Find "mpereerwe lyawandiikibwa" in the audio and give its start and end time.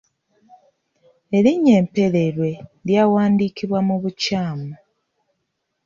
1.85-3.79